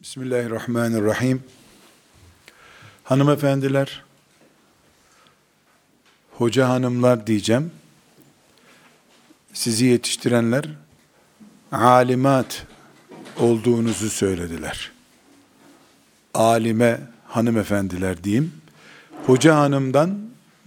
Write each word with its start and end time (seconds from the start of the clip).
Bismillahirrahmanirrahim. 0.00 1.42
Hanımefendiler, 3.04 4.04
hoca 6.30 6.68
hanımlar 6.68 7.26
diyeceğim. 7.26 7.70
Sizi 9.52 9.84
yetiştirenler 9.84 10.64
alimat 11.72 12.66
olduğunuzu 13.38 14.10
söylediler. 14.10 14.90
Alime 16.34 17.00
hanımefendiler 17.28 18.24
diyeyim. 18.24 18.52
Hoca 19.26 19.56
hanımdan 19.56 20.18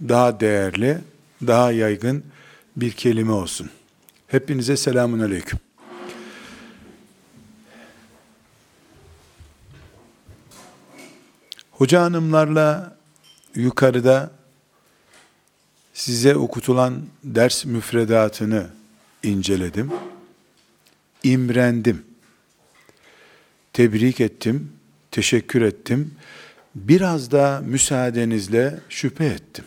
daha 0.08 0.40
değerli, 0.40 0.98
daha 1.46 1.72
yaygın 1.72 2.24
bir 2.76 2.92
kelime 2.92 3.32
olsun. 3.32 3.70
Hepinize 4.26 4.76
selamun 4.76 5.20
aleyküm. 5.20 5.58
Hoca 11.78 12.02
hanımlarla 12.02 12.96
yukarıda 13.54 14.30
size 15.94 16.36
okutulan 16.36 17.02
ders 17.24 17.64
müfredatını 17.64 18.66
inceledim. 19.22 19.92
İmrendim. 21.22 22.04
Tebrik 23.72 24.20
ettim, 24.20 24.72
teşekkür 25.10 25.62
ettim. 25.62 26.14
Biraz 26.74 27.30
da 27.30 27.62
müsaadenizle 27.64 28.80
şüphe 28.88 29.24
ettim. 29.24 29.64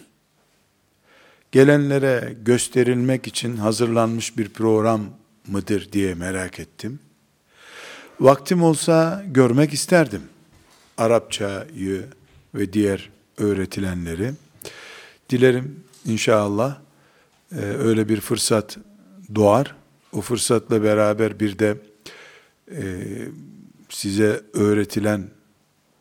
Gelenlere 1.51 2.35
gösterilmek 2.45 3.27
için 3.27 3.57
hazırlanmış 3.57 4.37
bir 4.37 4.49
program 4.49 5.01
mıdır 5.47 5.91
diye 5.91 6.15
merak 6.15 6.59
ettim. 6.59 6.99
Vaktim 8.19 8.63
olsa 8.63 9.23
görmek 9.27 9.73
isterdim. 9.73 10.21
Arapçayı 10.97 12.05
ve 12.55 12.73
diğer 12.73 13.09
öğretilenleri. 13.37 14.33
Dilerim 15.29 15.83
inşallah 16.05 16.77
e, 17.51 17.59
öyle 17.61 18.09
bir 18.09 18.21
fırsat 18.21 18.77
doğar. 19.35 19.75
O 20.11 20.21
fırsatla 20.21 20.83
beraber 20.83 21.39
bir 21.39 21.59
de 21.59 21.77
e, 22.71 22.81
size 23.89 24.41
öğretilen 24.53 25.23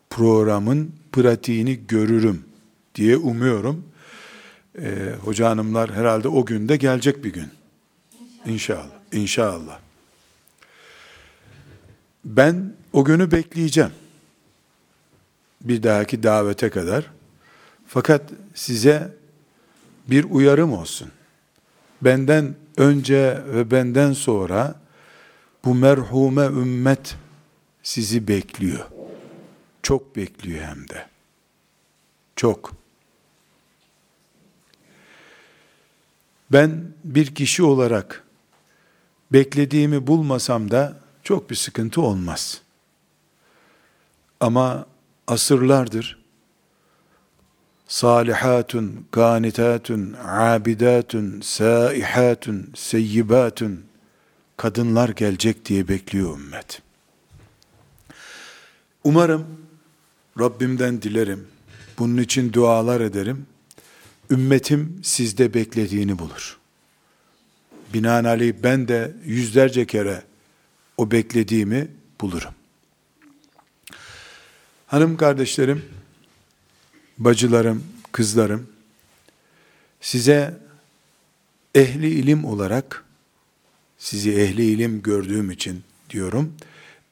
programın 0.09 0.91
pratiğini 1.11 1.87
görürüm 1.87 2.43
diye 2.95 3.17
umuyorum. 3.17 3.85
E, 4.81 5.15
hoca 5.23 5.49
hanımlar 5.49 5.93
herhalde 5.93 6.27
o 6.27 6.45
günde 6.45 6.77
gelecek 6.77 7.23
bir 7.23 7.33
gün. 7.33 7.47
İnşallah. 8.45 8.97
İnşallah. 9.13 9.79
Ben 12.25 12.73
o 12.93 13.05
günü 13.05 13.31
bekleyeceğim. 13.31 13.91
Bir 15.61 15.83
dahaki 15.83 16.23
davete 16.23 16.69
kadar. 16.69 17.11
Fakat 17.87 18.21
size 18.53 19.13
bir 20.07 20.23
uyarım 20.23 20.73
olsun. 20.73 21.11
Benden 22.01 22.55
önce 22.77 23.41
ve 23.47 23.71
benden 23.71 24.13
sonra 24.13 24.75
bu 25.65 25.75
merhume 25.75 26.45
ümmet 26.45 27.15
sizi 27.83 28.27
bekliyor. 28.27 28.85
Çok 29.83 30.15
bekliyor 30.15 30.65
hem 30.65 30.89
de. 30.89 31.07
Çok. 32.35 32.73
Ben 36.51 36.83
bir 37.03 37.35
kişi 37.35 37.63
olarak 37.63 38.23
beklediğimi 39.33 40.07
bulmasam 40.07 40.71
da 40.71 40.99
çok 41.23 41.49
bir 41.49 41.55
sıkıntı 41.55 42.01
olmaz. 42.01 42.61
Ama 44.39 44.85
asırlardır 45.27 46.17
salihatun, 47.87 49.05
ganitatun, 49.11 50.15
abidatun, 50.23 51.41
saihatun, 51.41 52.71
seyyibatun 52.75 53.85
kadınlar 54.57 55.09
gelecek 55.09 55.65
diye 55.65 55.87
bekliyor 55.87 56.39
ümmet. 56.39 56.81
Umarım 59.03 59.45
Rabbimden 60.39 61.01
dilerim. 61.01 61.47
Bunun 61.99 62.17
için 62.17 62.53
dualar 62.53 63.01
ederim. 63.01 63.45
Ümmetim 64.29 64.99
sizde 65.03 65.53
beklediğini 65.53 66.19
bulur. 66.19 66.57
Binaenaleyh 67.93 68.53
ben 68.63 68.87
de 68.87 69.13
yüzlerce 69.25 69.85
kere 69.85 70.23
o 70.97 71.11
beklediğimi 71.11 71.87
bulurum. 72.21 72.53
Hanım 74.87 75.17
kardeşlerim, 75.17 75.85
bacılarım, 77.17 77.83
kızlarım, 78.11 78.69
size 80.01 80.57
ehli 81.75 82.09
ilim 82.09 82.45
olarak, 82.45 83.05
sizi 83.97 84.31
ehli 84.31 84.65
ilim 84.65 85.01
gördüğüm 85.01 85.51
için 85.51 85.83
diyorum, 86.09 86.55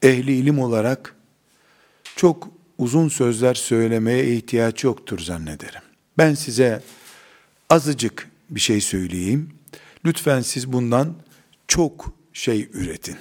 ehli 0.02 0.34
ilim 0.38 0.59
olarak 0.59 1.16
çok 2.16 2.50
uzun 2.78 3.09
sözler 3.09 3.53
söylemeye 3.53 4.35
ihtiyaç 4.35 4.84
yoktur 4.84 5.19
zannederim. 5.19 5.81
Ben 6.18 6.34
size 6.34 6.84
azıcık 7.69 8.30
bir 8.50 8.59
şey 8.59 8.81
söyleyeyim. 8.81 9.53
Lütfen 10.06 10.41
siz 10.41 10.74
bundan 10.74 11.16
çok 11.68 12.14
şey 12.34 12.69
üretin. 12.74 13.18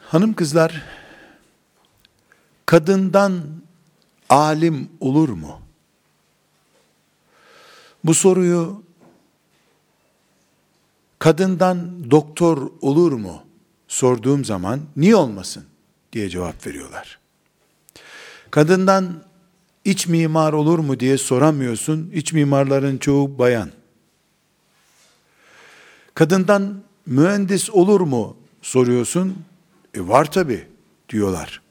Hanım 0.00 0.34
kızlar, 0.34 0.82
kadından 2.74 3.42
alim 4.28 4.88
olur 5.00 5.28
mu? 5.28 5.60
Bu 8.04 8.14
soruyu 8.14 8.82
kadından 11.18 12.10
doktor 12.10 12.70
olur 12.80 13.12
mu 13.12 13.42
sorduğum 13.88 14.44
zaman 14.44 14.80
niye 14.96 15.16
olmasın 15.16 15.64
diye 16.12 16.28
cevap 16.28 16.66
veriyorlar. 16.66 17.18
Kadından 18.50 19.22
iç 19.84 20.06
mimar 20.06 20.52
olur 20.52 20.78
mu 20.78 21.00
diye 21.00 21.18
soramıyorsun. 21.18 22.10
İç 22.14 22.32
mimarların 22.32 22.98
çoğu 22.98 23.38
bayan. 23.38 23.70
Kadından 26.14 26.82
mühendis 27.06 27.70
olur 27.70 28.00
mu 28.00 28.36
soruyorsun. 28.62 29.44
E 29.94 30.08
var 30.08 30.30
tabi 30.30 30.66
diyorlar. 31.08 31.63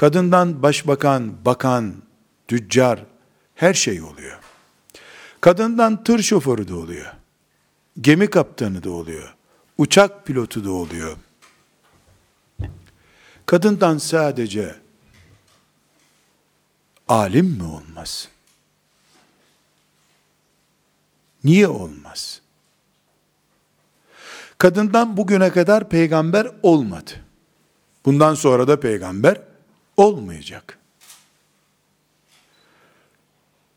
Kadından 0.00 0.62
başbakan, 0.62 1.44
bakan, 1.44 1.94
tüccar 2.48 3.04
her 3.54 3.74
şey 3.74 4.02
oluyor. 4.02 4.38
Kadından 5.40 6.04
tır 6.04 6.22
şoförü 6.22 6.68
de 6.68 6.74
oluyor. 6.74 7.12
Gemi 8.00 8.30
kaptanı 8.30 8.84
da 8.84 8.90
oluyor. 8.90 9.34
Uçak 9.78 10.26
pilotu 10.26 10.64
da 10.64 10.70
oluyor. 10.70 11.16
Kadından 13.46 13.98
sadece 13.98 14.76
alim 17.08 17.46
mi 17.46 17.62
olmaz? 17.62 18.28
Niye 21.44 21.68
olmaz? 21.68 22.40
Kadından 24.58 25.16
bugüne 25.16 25.50
kadar 25.50 25.88
peygamber 25.88 26.52
olmadı. 26.62 27.10
Bundan 28.04 28.34
sonra 28.34 28.68
da 28.68 28.80
peygamber 28.80 29.49
olmayacak. 30.00 30.78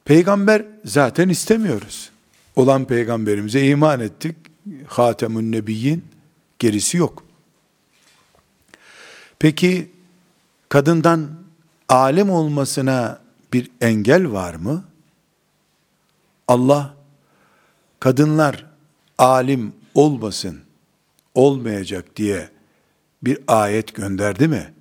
Peygamber 0.06 0.66
zaten 0.86 1.30
istemiyoruz. 1.30 2.10
Olan 2.56 2.86
peygamberimize 2.86 3.68
iman 3.68 4.00
ettik. 4.00 4.36
Hatemun 4.88 5.52
Nebiyyin 5.52 6.06
gerisi 6.60 6.98
yok. 6.98 7.24
Peki 9.40 9.92
kadından 10.70 11.30
alim 11.90 12.30
olmasına 12.30 13.20
bir 13.54 13.72
engel 13.82 14.32
var 14.32 14.56
mı? 14.56 14.84
Allah 16.48 16.94
kadınlar 18.00 18.66
alim 19.18 19.74
olmasın, 19.96 20.62
olmayacak 21.36 22.16
diye 22.16 22.50
bir 23.24 23.40
ayet 23.48 23.96
gönderdi 23.96 24.48
mi? 24.48 24.74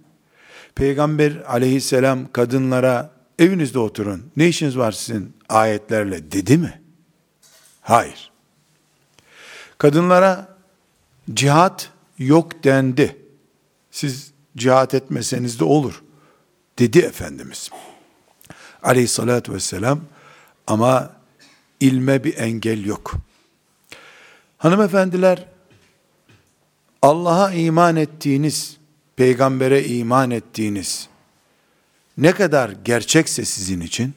Peygamber 0.75 1.37
aleyhisselam 1.37 2.33
kadınlara 2.33 3.11
evinizde 3.39 3.79
oturun, 3.79 4.31
ne 4.37 4.49
işiniz 4.49 4.79
var 4.79 4.93
sizin 4.93 5.37
ayetlerle 5.49 6.33
dedi 6.33 6.59
mi? 6.59 6.83
Hayır. 7.81 8.31
Kadınlara 9.79 10.57
cihat 11.35 11.91
yok 12.19 12.65
dendi. 12.65 13.17
Siz 13.91 14.33
cihat 14.57 14.95
etmeseniz 14.95 15.61
de 15.61 15.65
olur 15.65 16.03
dedi 16.79 16.99
Efendimiz. 16.99 17.71
Aleyhissalatü 18.83 19.53
vesselam 19.53 20.01
ama 20.67 21.11
ilme 21.81 22.25
bir 22.25 22.39
engel 22.39 22.85
yok. 22.85 23.13
Hanımefendiler 24.59 25.49
Allah'a 27.03 27.53
iman 27.53 27.97
ettiğiniz 27.97 28.77
peygambere 29.17 29.85
iman 29.85 30.31
ettiğiniz 30.31 31.09
ne 32.19 32.33
kadar 32.33 32.71
gerçekse 32.85 33.45
sizin 33.45 33.81
için 33.81 34.15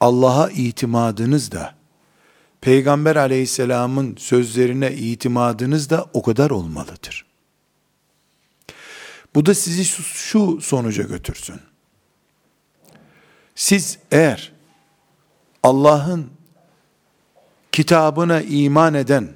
Allah'a 0.00 0.50
itimadınız 0.50 1.52
da 1.52 1.78
Peygamber 2.60 3.16
aleyhisselamın 3.16 4.16
sözlerine 4.16 4.92
itimadınız 4.92 5.90
da 5.90 6.06
o 6.12 6.22
kadar 6.22 6.50
olmalıdır. 6.50 7.24
Bu 9.34 9.46
da 9.46 9.54
sizi 9.54 9.84
şu 9.84 10.60
sonuca 10.60 11.02
götürsün. 11.02 11.60
Siz 13.54 13.98
eğer 14.10 14.52
Allah'ın 15.62 16.30
kitabına 17.72 18.40
iman 18.40 18.94
eden 18.94 19.28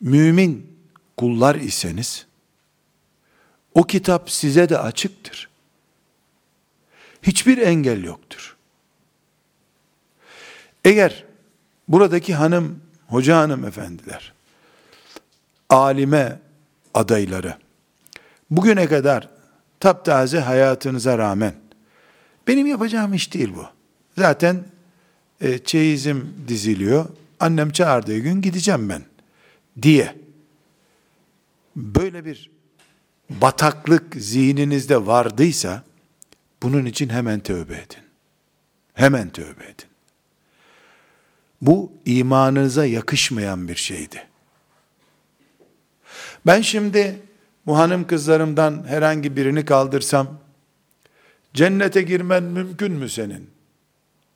mümin 0.00 0.76
kullar 1.16 1.54
iseniz, 1.54 2.26
o 3.74 3.82
kitap 3.82 4.30
size 4.30 4.68
de 4.68 4.78
açıktır. 4.78 5.48
Hiçbir 7.22 7.58
engel 7.58 8.04
yoktur. 8.04 8.56
Eğer 10.84 11.24
buradaki 11.88 12.34
hanım, 12.34 12.80
hoca 13.08 13.36
hanım 13.36 13.64
efendiler, 13.64 14.32
alime 15.68 16.40
adayları, 16.94 17.56
bugüne 18.50 18.86
kadar 18.86 19.28
taptaze 19.80 20.40
hayatınıza 20.40 21.18
rağmen, 21.18 21.54
benim 22.46 22.66
yapacağım 22.66 23.14
iş 23.14 23.34
değil 23.34 23.52
bu. 23.56 23.66
Zaten 24.18 24.64
e, 25.40 25.58
çeyizim 25.58 26.34
diziliyor, 26.48 27.06
annem 27.40 27.70
çağırdığı 27.70 28.18
gün 28.18 28.42
gideceğim 28.42 28.88
ben 28.88 29.02
diye 29.82 30.16
böyle 31.76 32.24
bir 32.24 32.51
bataklık 33.40 34.14
zihninizde 34.14 35.06
vardıysa 35.06 35.82
bunun 36.62 36.84
için 36.84 37.08
hemen 37.08 37.40
tövbe 37.40 37.74
edin. 37.74 38.02
Hemen 38.94 39.30
tövbe 39.30 39.64
edin. 39.64 39.86
Bu 41.62 41.92
imanınıza 42.04 42.86
yakışmayan 42.86 43.68
bir 43.68 43.76
şeydi. 43.76 44.28
Ben 46.46 46.60
şimdi 46.60 47.18
bu 47.66 47.78
hanım 47.78 48.06
kızlarımdan 48.06 48.84
herhangi 48.88 49.36
birini 49.36 49.64
kaldırsam 49.64 50.40
cennete 51.54 52.02
girmen 52.02 52.42
mümkün 52.42 52.92
mü 52.92 53.08
senin? 53.08 53.50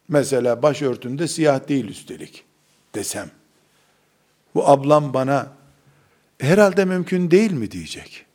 Mesela 0.09 0.63
başörtünde 0.63 1.29
siyah 1.29 1.69
değil 1.69 1.89
üstelik 1.89 2.45
desem. 2.95 3.31
Bu 4.55 4.69
ablam 4.69 5.15
bana 5.15 5.53
herhalde 6.39 6.85
mümkün 6.85 7.31
değil 7.31 7.53
mi 7.53 7.71
diyecek. 7.71 8.26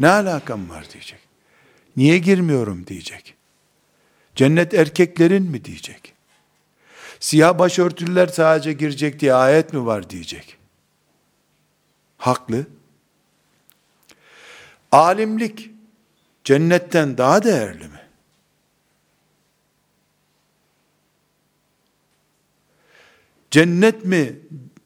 Ne 0.00 0.08
alakam 0.08 0.70
var 0.70 0.90
diyecek. 0.92 1.18
Niye 1.96 2.18
girmiyorum 2.18 2.86
diyecek. 2.86 3.34
Cennet 4.34 4.74
erkeklerin 4.74 5.42
mi 5.42 5.64
diyecek. 5.64 6.14
Siyah 7.20 7.58
başörtüler 7.58 8.26
sadece 8.26 8.72
girecek 8.72 9.20
diye 9.20 9.34
ayet 9.34 9.72
mi 9.72 9.86
var 9.86 10.10
diyecek. 10.10 10.56
Haklı. 12.18 12.66
Alimlik 14.92 15.70
cennetten 16.44 17.18
daha 17.18 17.42
değerli 17.42 17.88
mi? 17.88 18.00
Cennet 23.50 24.04
mi 24.04 24.38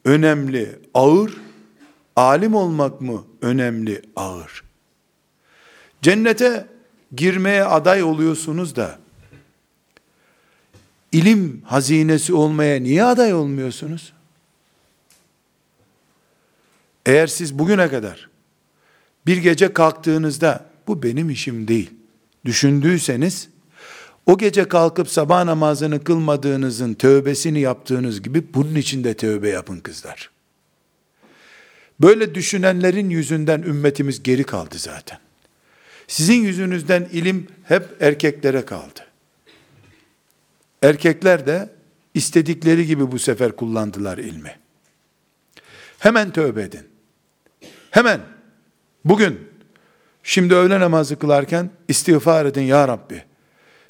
önemli, 0.05 0.79
ağır? 0.95 1.37
Alim 2.17 2.55
olmak 2.55 3.01
mı 3.01 3.25
önemli, 3.43 4.03
ağır? 4.17 4.64
Cennete 6.05 6.67
girmeye 7.17 7.65
aday 7.65 8.03
oluyorsunuz 8.03 8.77
da 8.77 8.99
ilim 11.13 11.63
hazinesi 11.65 12.35
olmaya 12.35 12.81
niye 12.81 13.05
aday 13.05 13.35
olmuyorsunuz? 13.35 14.13
Eğer 17.07 17.27
siz 17.27 17.59
bugüne 17.59 17.89
kadar 17.89 18.29
bir 19.27 19.37
gece 19.37 19.73
kalktığınızda 19.73 20.67
bu 20.87 21.03
benim 21.03 21.31
işim 21.31 21.69
değil 21.69 21.91
düşündüyseniz 22.45 23.49
o 24.27 24.39
gece 24.39 24.69
kalkıp 24.69 25.09
sabah 25.09 25.45
namazını 25.45 26.05
kılmadığınızın 26.05 26.95
tövbesini 26.95 27.61
yaptığınız 27.61 28.23
gibi 28.23 28.55
bunun 28.55 28.75
için 28.75 29.05
de 29.05 29.15
tövbe 29.15 29.49
yapın 29.49 29.81
kızlar. 29.81 30.31
Böyle 32.01 32.35
düşünenlerin 32.35 33.11
yüzünden 33.11 33.63
ümmetimiz 33.63 34.23
geri 34.23 34.45
kaldı 34.45 34.79
zaten. 34.79 35.19
Sizin 36.09 36.43
yüzünüzden 36.43 37.09
ilim 37.13 37.47
hep 37.65 37.97
erkeklere 38.01 38.65
kaldı. 38.65 39.01
Erkekler 40.83 41.47
de 41.47 41.71
istedikleri 42.15 42.87
gibi 42.87 43.13
bu 43.13 43.19
sefer 43.19 43.57
kullandılar 43.57 44.19
ilmi. 44.19 44.57
Hemen 45.99 46.31
tövbe 46.31 46.63
edin. 46.63 46.87
Hemen 47.91 48.21
bugün 49.05 49.41
şimdi 50.23 50.55
öğle 50.55 50.81
namazı 50.81 51.19
kılarken 51.19 51.71
istiğfar 51.89 52.47
edin 52.47 52.63
ya 52.63 52.89
Rabbi. 52.89 53.23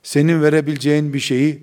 Senin 0.03 0.43
verebileceğin 0.43 1.15
bir 1.15 1.21
şeyi 1.21 1.63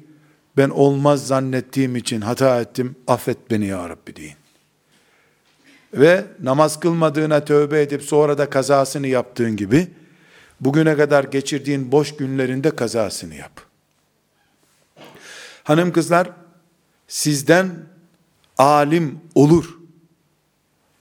ben 0.57 0.69
olmaz 0.69 1.27
zannettiğim 1.27 1.95
için 1.95 2.21
hata 2.21 2.61
ettim. 2.61 2.95
Affet 3.07 3.51
beni 3.51 3.65
ya 3.65 3.89
Rabbi 3.89 4.15
deyin. 4.15 4.35
Ve 5.93 6.25
namaz 6.43 6.79
kılmadığına 6.79 7.45
tövbe 7.45 7.81
edip 7.81 8.03
sonra 8.03 8.37
da 8.37 8.49
kazasını 8.49 9.07
yaptığın 9.07 9.55
gibi 9.55 9.87
bugüne 10.61 10.97
kadar 10.97 11.23
geçirdiğin 11.23 11.91
boş 11.91 12.15
günlerinde 12.15 12.75
kazasını 12.75 13.35
yap. 13.35 13.61
Hanım 15.63 15.93
kızlar 15.93 16.29
sizden 17.07 17.85
alim 18.57 19.19
olur. 19.35 19.77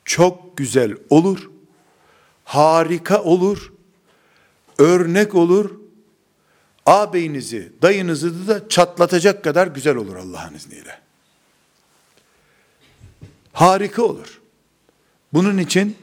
Çok 0.05 0.57
güzel 0.57 0.95
olur. 1.11 1.51
Harika 2.45 3.23
olur. 3.23 3.73
Örnek 4.79 5.35
olur. 5.35 5.71
Ağabeyinizi, 6.87 7.73
dayınızı 7.83 8.49
da 8.49 8.69
çatlatacak 8.69 9.45
kadar 9.45 9.67
güzel 9.67 9.97
olur 9.97 10.17
Allah'ın 10.17 10.55
izniyle. 10.55 10.99
Harika 13.53 14.03
olur. 14.03 14.41
Bunun 15.33 15.59
için 15.59 15.97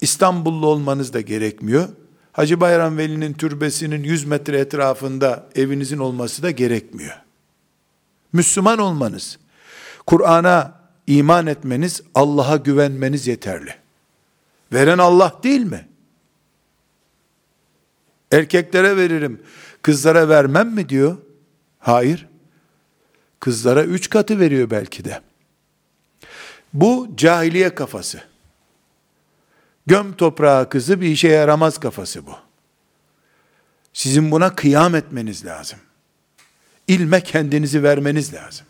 İstanbullu 0.00 0.66
olmanız 0.66 1.12
da 1.12 1.20
gerekmiyor. 1.20 1.88
Hacı 2.34 2.60
Bayram 2.60 2.98
Veli'nin 2.98 3.32
türbesinin 3.32 4.04
100 4.04 4.24
metre 4.24 4.58
etrafında 4.58 5.46
evinizin 5.54 5.98
olması 5.98 6.42
da 6.42 6.50
gerekmiyor. 6.50 7.16
Müslüman 8.32 8.78
olmanız, 8.78 9.38
Kur'an'a 10.06 10.80
iman 11.06 11.46
etmeniz, 11.46 12.02
Allah'a 12.14 12.56
güvenmeniz 12.56 13.26
yeterli. 13.26 13.74
Veren 14.72 14.98
Allah 14.98 15.40
değil 15.42 15.60
mi? 15.60 15.88
Erkeklere 18.32 18.96
veririm, 18.96 19.42
kızlara 19.82 20.28
vermem 20.28 20.70
mi 20.70 20.88
diyor? 20.88 21.16
Hayır. 21.78 22.28
Kızlara 23.40 23.84
üç 23.84 24.10
katı 24.10 24.40
veriyor 24.40 24.70
belki 24.70 25.04
de. 25.04 25.20
Bu 26.72 27.08
cahiliye 27.16 27.74
kafası. 27.74 28.33
Göm 29.86 30.12
toprağı 30.16 30.68
kızı 30.68 31.00
bir 31.00 31.08
işe 31.08 31.28
yaramaz 31.28 31.78
kafası 31.78 32.26
bu. 32.26 32.36
Sizin 33.92 34.30
buna 34.30 34.54
kıyam 34.54 34.94
etmeniz 34.94 35.44
lazım. 35.44 35.78
İlme 36.88 37.20
kendinizi 37.22 37.82
vermeniz 37.82 38.34
lazım. 38.34 38.66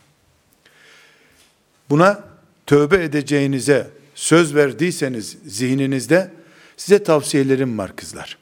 Buna 1.90 2.24
tövbe 2.66 3.04
edeceğinize 3.04 3.90
söz 4.14 4.54
verdiyseniz 4.54 5.36
zihninizde 5.46 6.32
size 6.76 7.02
tavsiyelerim 7.02 7.78
var 7.78 7.96
kızlar. 7.96 8.38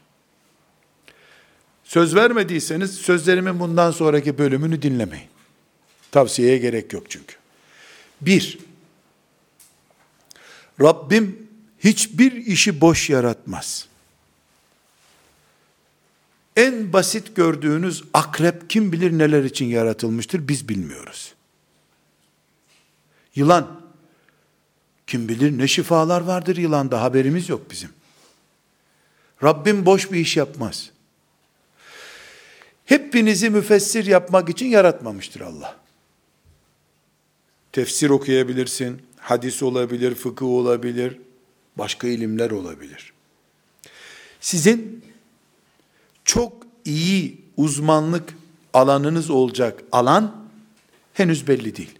Söz 1.84 2.14
vermediyseniz 2.14 2.94
sözlerimin 2.94 3.60
bundan 3.60 3.90
sonraki 3.90 4.38
bölümünü 4.38 4.82
dinlemeyin. 4.82 5.28
Tavsiyeye 6.10 6.58
gerek 6.58 6.92
yok 6.92 7.10
çünkü. 7.10 7.34
Bir, 8.20 8.58
Rabbim 10.80 11.41
hiçbir 11.84 12.32
işi 12.32 12.80
boş 12.80 13.10
yaratmaz. 13.10 13.88
En 16.56 16.92
basit 16.92 17.36
gördüğünüz 17.36 18.02
akrep 18.14 18.70
kim 18.70 18.92
bilir 18.92 19.18
neler 19.18 19.44
için 19.44 19.66
yaratılmıştır 19.66 20.48
biz 20.48 20.68
bilmiyoruz. 20.68 21.34
Yılan 23.34 23.80
kim 25.06 25.28
bilir 25.28 25.58
ne 25.58 25.68
şifalar 25.68 26.20
vardır 26.20 26.56
yılanda 26.56 27.02
haberimiz 27.02 27.48
yok 27.48 27.70
bizim. 27.70 27.90
Rabbim 29.42 29.86
boş 29.86 30.12
bir 30.12 30.20
iş 30.20 30.36
yapmaz. 30.36 30.90
Hepinizi 32.84 33.50
müfessir 33.50 34.06
yapmak 34.06 34.48
için 34.48 34.66
yaratmamıştır 34.66 35.40
Allah. 35.40 35.76
Tefsir 37.72 38.10
okuyabilirsin, 38.10 39.02
hadis 39.18 39.62
olabilir, 39.62 40.14
fıkıh 40.14 40.46
olabilir, 40.46 41.18
başka 41.78 42.08
ilimler 42.08 42.50
olabilir. 42.50 43.12
Sizin 44.40 45.04
çok 46.24 46.52
iyi 46.84 47.40
uzmanlık 47.56 48.34
alanınız 48.74 49.30
olacak 49.30 49.82
alan 49.92 50.36
henüz 51.14 51.48
belli 51.48 51.76
değil. 51.76 51.98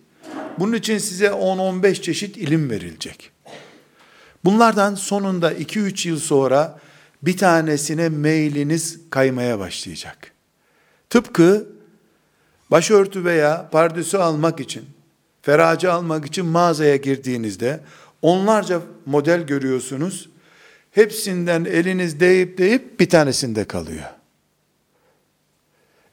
Bunun 0.58 0.72
için 0.72 0.98
size 0.98 1.26
10-15 1.26 2.02
çeşit 2.02 2.36
ilim 2.36 2.70
verilecek. 2.70 3.30
Bunlardan 4.44 4.94
sonunda 4.94 5.52
2-3 5.52 6.08
yıl 6.08 6.18
sonra 6.18 6.80
bir 7.22 7.36
tanesine 7.36 8.08
mailiniz 8.08 9.00
kaymaya 9.10 9.58
başlayacak. 9.58 10.32
Tıpkı 11.10 11.66
başörtü 12.70 13.24
veya 13.24 13.68
pardüsü 13.72 14.16
almak 14.16 14.60
için, 14.60 14.84
feracı 15.42 15.92
almak 15.92 16.26
için 16.26 16.46
mağazaya 16.46 16.96
girdiğinizde 16.96 17.80
onlarca 18.22 18.82
model 19.06 19.42
görüyorsunuz. 19.42 20.28
Hepsinden 20.90 21.64
eliniz 21.64 22.20
değip 22.20 22.58
değip 22.58 23.00
bir 23.00 23.08
tanesinde 23.08 23.64
kalıyor. 23.64 24.04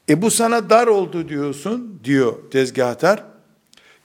E 0.08 0.22
bu 0.22 0.30
sana 0.30 0.70
dar 0.70 0.86
oldu 0.86 1.28
diyorsun, 1.28 2.00
diyor 2.04 2.50
tezgahtar. 2.50 3.24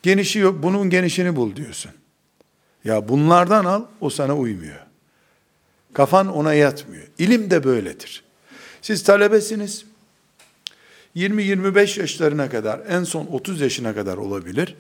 Genişi 0.04 0.40
yok, 0.40 0.64
bunun 0.64 0.90
genişini 0.90 1.36
bul 1.36 1.56
diyorsun. 1.56 1.92
Ya 2.84 3.10
bunlardan 3.10 3.66
al, 3.66 3.84
o 4.02 4.10
sana 4.10 4.38
uymuyor. 4.38 4.80
Kafan 5.94 6.28
ona 6.28 6.54
yatmıyor. 6.54 7.04
İlim 7.18 7.50
de 7.52 7.64
böyledir. 7.64 8.24
Siz 8.82 9.04
talebesiniz. 9.04 9.86
20-25 11.16 12.00
yaşlarına 12.00 12.50
kadar, 12.50 12.82
en 12.90 13.04
son 13.04 13.26
30 13.26 13.62
yaşına 13.62 13.96
kadar 13.96 14.18
olabilir. 14.18 14.76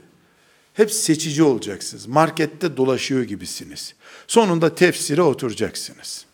Hep 0.75 0.91
seçici 0.91 1.43
olacaksınız. 1.43 2.07
Markette 2.07 2.77
dolaşıyor 2.77 3.23
gibisiniz. 3.23 3.93
Sonunda 4.27 4.75
tefsire 4.75 5.21
oturacaksınız. 5.21 6.25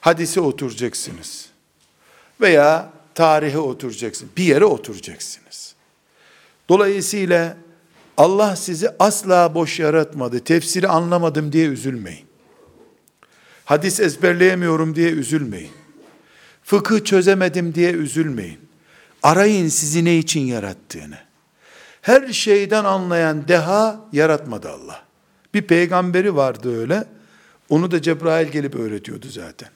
Hadise 0.00 0.40
oturacaksınız. 0.40 1.46
Veya 2.40 2.92
tarihe 3.14 3.58
oturacaksınız. 3.58 4.36
Bir 4.36 4.44
yere 4.44 4.64
oturacaksınız. 4.64 5.74
Dolayısıyla 6.68 7.56
Allah 8.16 8.56
sizi 8.56 8.88
asla 8.98 9.54
boş 9.54 9.78
yaratmadı. 9.78 10.40
Tefsiri 10.40 10.88
anlamadım 10.88 11.52
diye 11.52 11.66
üzülmeyin. 11.66 12.26
Hadis 13.64 14.00
ezberleyemiyorum 14.00 14.94
diye 14.94 15.10
üzülmeyin. 15.10 15.72
Fıkıh 16.62 17.04
çözemedim 17.04 17.74
diye 17.74 17.92
üzülmeyin. 17.92 18.58
Arayın 19.22 19.68
sizi 19.68 20.04
ne 20.04 20.18
için 20.18 20.40
yarattığını. 20.40 21.29
Her 22.02 22.32
şeyden 22.32 22.84
anlayan 22.84 23.48
deha 23.48 24.00
yaratmadı 24.12 24.70
Allah. 24.70 25.02
Bir 25.54 25.62
peygamberi 25.62 26.36
vardı 26.36 26.80
öyle. 26.80 27.04
Onu 27.68 27.90
da 27.90 28.02
Cebrail 28.02 28.48
gelip 28.48 28.74
öğretiyordu 28.74 29.28
zaten. 29.28 29.68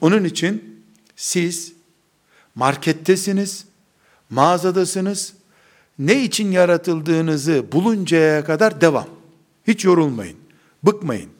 Onun 0.00 0.24
için 0.24 0.82
siz 1.16 1.72
markettesiniz, 2.54 3.64
mağazadasınız, 4.30 5.34
ne 5.98 6.22
için 6.24 6.50
yaratıldığınızı 6.50 7.72
buluncaya 7.72 8.44
kadar 8.44 8.80
devam. 8.80 9.08
Hiç 9.66 9.84
yorulmayın, 9.84 10.36
bıkmayın. 10.82 11.30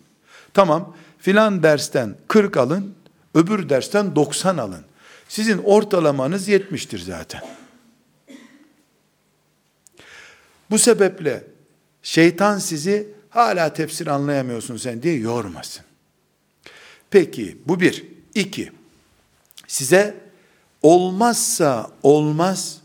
Tamam, 0.54 0.96
filan 1.18 1.62
dersten 1.62 2.16
40 2.28 2.56
alın, 2.56 2.94
öbür 3.34 3.68
dersten 3.68 4.16
90 4.16 4.56
alın. 4.56 4.84
Sizin 5.28 5.58
ortalamanız 5.58 6.48
70'tir 6.48 6.98
zaten. 6.98 7.42
Bu 10.72 10.78
sebeple 10.78 11.44
şeytan 12.02 12.58
sizi 12.58 13.08
hala 13.30 13.72
tefsir 13.72 14.06
anlayamıyorsun 14.06 14.76
sen 14.76 15.02
diye 15.02 15.14
yormasın. 15.14 15.84
Peki 17.10 17.58
bu 17.66 17.80
bir. 17.80 18.04
iki. 18.34 18.72
Size 19.66 20.14
olmazsa 20.82 21.90
olmaz 22.02 22.80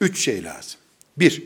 üç 0.00 0.24
şey 0.24 0.44
lazım. 0.44 0.80
Bir, 1.16 1.42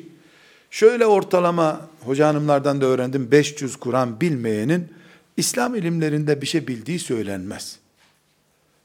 şöyle 0.71 1.07
ortalama 1.07 1.89
hoca 2.05 2.29
hanımlardan 2.29 2.81
da 2.81 2.87
öğrendim 2.87 3.31
500 3.31 3.77
Kur'an 3.77 4.21
bilmeyenin 4.21 4.93
İslam 5.37 5.75
ilimlerinde 5.75 6.43
bir 6.43 6.47
şey 6.47 6.69
bildiği 6.69 6.99
söylenmez. 6.99 7.79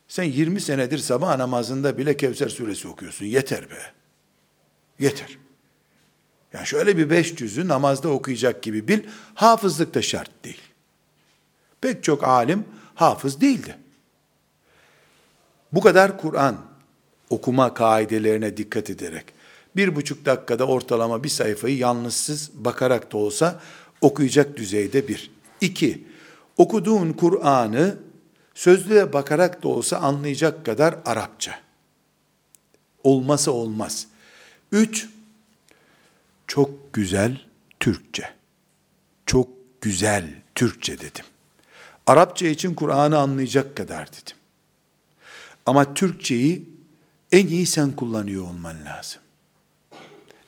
Sen 0.07 0.24
20 0.24 0.62
senedir 0.62 0.97
sabah 0.97 1.38
namazında 1.38 1.97
bile 1.97 2.17
Kevser 2.17 2.50
suresi 2.50 2.88
okuyorsun. 2.88 3.25
Yeter 3.25 3.69
be. 3.69 3.93
Yeter. 5.00 5.44
Yani 6.55 6.67
şöyle 6.67 6.97
bir 6.97 7.09
500'ü 7.09 7.67
namazda 7.67 8.09
okuyacak 8.09 8.63
gibi 8.63 8.88
bil. 8.88 9.00
Hafızlık 9.33 9.93
da 9.93 10.01
şart 10.01 10.43
değil. 10.43 10.62
Pek 11.81 12.03
çok 12.03 12.24
alim 12.24 12.65
hafız 12.95 13.41
değildi. 13.41 13.77
Bu 15.71 15.81
kadar 15.81 16.17
Kur'an 16.17 16.57
okuma 17.29 17.74
kaidelerine 17.74 18.57
dikkat 18.57 18.89
ederek 18.89 19.25
bir 19.75 19.95
buçuk 19.95 20.25
dakikada 20.25 20.67
ortalama 20.67 21.24
bir 21.24 21.29
sayfayı 21.29 21.77
yalnızsız 21.77 22.51
bakarak 22.53 23.12
da 23.12 23.17
olsa 23.17 23.59
okuyacak 24.01 24.57
düzeyde 24.57 25.07
bir. 25.07 25.31
İki, 25.62 26.07
okuduğun 26.57 27.13
Kur'an'ı 27.13 27.97
sözlüğe 28.53 29.13
bakarak 29.13 29.63
da 29.63 29.67
olsa 29.67 29.97
anlayacak 29.97 30.65
kadar 30.65 30.95
Arapça. 31.05 31.59
Olmasa 33.03 33.51
olmaz. 33.51 34.07
Üç, 34.71 35.09
çok 36.47 36.93
güzel 36.93 37.41
Türkçe. 37.79 38.33
Çok 39.25 39.49
güzel 39.81 40.41
Türkçe 40.55 40.99
dedim. 40.99 41.25
Arapça 42.07 42.47
için 42.47 42.73
Kur'an'ı 42.73 43.17
anlayacak 43.17 43.75
kadar 43.75 44.07
dedim. 44.07 44.37
Ama 45.65 45.93
Türkçeyi 45.93 46.69
en 47.31 47.47
iyi 47.47 47.65
sen 47.65 47.91
kullanıyor 47.91 48.43
olman 48.43 48.85
lazım. 48.85 49.21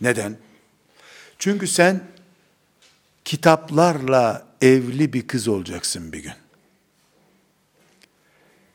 Neden? 0.01 0.37
Çünkü 1.39 1.67
sen 1.67 2.03
kitaplarla 3.25 4.47
evli 4.61 5.13
bir 5.13 5.27
kız 5.27 5.47
olacaksın 5.47 6.13
bir 6.13 6.23
gün. 6.23 6.33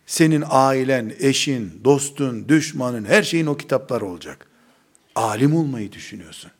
Senin 0.06 0.44
ailen, 0.48 1.14
eşin, 1.18 1.80
dostun, 1.84 2.48
düşmanın, 2.48 3.04
her 3.04 3.22
şeyin 3.22 3.46
o 3.46 3.56
kitaplar 3.56 4.00
olacak. 4.00 4.46
Alim 5.14 5.56
olmayı 5.56 5.92
düşünüyorsun. 5.92 6.50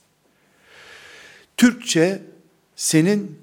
Türkçe 1.57 2.23
senin 2.77 3.39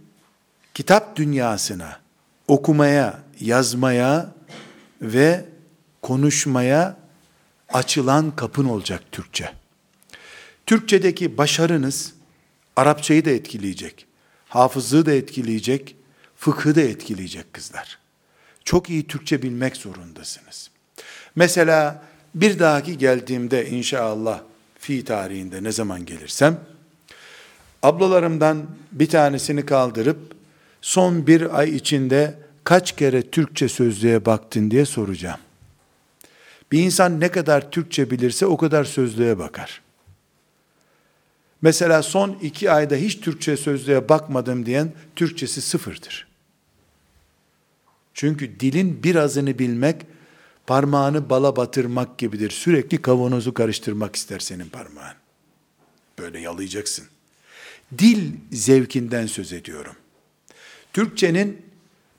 kitap 0.74 1.16
dünyasına, 1.16 2.00
okumaya, 2.48 3.20
yazmaya 3.40 4.34
ve 5.02 5.46
konuşmaya 6.02 6.98
açılan 7.70 8.36
kapın 8.36 8.66
olacak 8.66 9.04
Türkçe. 9.12 9.52
Türkçedeki 10.66 11.38
başarınız 11.38 12.14
Arapçayı 12.76 13.26
da 13.26 13.30
etkileyecek. 13.30 14.06
Hafızlığı 14.50 15.06
da 15.06 15.12
etkileyecek, 15.12 15.96
fıkhı 16.36 16.76
da 16.76 16.82
etkileyecek 16.82 17.54
kızlar. 17.54 17.98
Çok 18.66 18.90
iyi 18.90 19.08
Türkçe 19.08 19.42
bilmek 19.42 19.78
zorundasınız. 19.78 20.70
Mesela 21.36 22.04
bir 22.36 22.60
dahaki 22.60 22.98
geldiğimde 22.98 23.70
inşallah 23.70 24.42
fi 24.80 25.04
tarihinde 25.04 25.64
ne 25.64 25.72
zaman 25.72 26.06
gelirsem 26.06 26.60
ablalarımdan 27.84 28.66
bir 28.92 29.10
tanesini 29.10 29.66
kaldırıp 29.66 30.36
son 30.82 31.28
bir 31.28 31.60
ay 31.60 31.76
içinde 31.76 32.40
kaç 32.64 32.96
kere 32.96 33.30
Türkçe 33.30 33.70
sözlüğe 33.70 34.26
baktın 34.26 34.72
diye 34.72 34.86
soracağım. 34.86 35.40
Bir 36.72 36.84
insan 36.84 37.20
ne 37.20 37.32
kadar 37.32 37.72
Türkçe 37.72 38.12
bilirse 38.12 38.46
o 38.46 38.58
kadar 38.58 38.84
sözlüğe 38.84 39.40
bakar. 39.40 39.82
Mesela 41.62 42.04
son 42.04 42.38
iki 42.42 42.72
ayda 42.72 42.96
hiç 42.96 43.20
Türkçe 43.20 43.58
sözlüğe 43.58 44.10
bakmadım 44.10 44.66
diyen 44.66 44.94
Türkçesi 45.16 45.62
sıfırdır. 45.62 46.28
Çünkü 48.14 48.60
dilin 48.60 49.04
birazını 49.04 49.60
bilmek 49.60 50.06
parmağını 50.68 51.30
bala 51.30 51.56
batırmak 51.56 52.18
gibidir. 52.18 52.50
Sürekli 52.50 53.02
kavanozu 53.02 53.54
karıştırmak 53.54 54.16
ister 54.16 54.40
senin 54.40 54.70
parmağın. 54.70 55.16
Böyle 56.20 56.40
yalayacaksın. 56.40 57.06
Dil 57.98 58.32
zevkinden 58.52 59.26
söz 59.26 59.54
ediyorum. 59.54 59.96
Türkçenin 60.94 61.62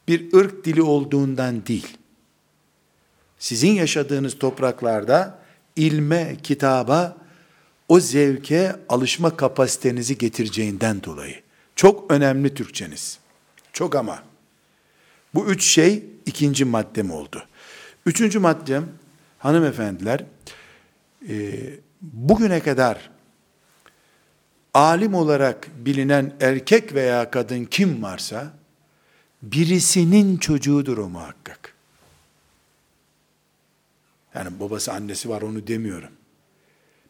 bir 0.08 0.32
ırk 0.34 0.64
dili 0.64 0.82
olduğundan 0.82 1.66
değil. 1.66 1.96
Sizin 3.38 3.72
yaşadığınız 3.72 4.38
topraklarda 4.38 5.38
ilme, 5.76 6.36
kitaba 6.42 7.16
o 7.88 8.00
zevke 8.00 8.76
alışma 8.88 9.36
kapasitenizi 9.36 10.18
getireceğinden 10.18 11.02
dolayı. 11.02 11.36
Çok 11.76 12.12
önemli 12.12 12.54
Türkçeniz. 12.54 13.18
Çok 13.72 13.94
ama. 13.94 14.22
Bu 15.34 15.46
üç 15.46 15.64
şey 15.64 16.04
ikinci 16.26 16.64
maddem 16.64 17.10
oldu. 17.10 17.44
Üçüncü 18.06 18.38
maddem, 18.38 18.88
hanımefendiler, 19.38 20.24
bugüne 22.02 22.60
kadar 22.60 23.10
alim 24.74 25.14
olarak 25.14 25.68
bilinen 25.84 26.36
erkek 26.40 26.94
veya 26.94 27.30
kadın 27.30 27.64
kim 27.64 28.02
varsa, 28.02 28.52
birisinin 29.42 30.36
çocuğudur 30.36 30.98
o 30.98 31.08
muhakkak. 31.08 31.74
Yani 34.34 34.60
babası 34.60 34.92
annesi 34.92 35.28
var 35.28 35.42
onu 35.42 35.66
demiyorum. 35.66 36.10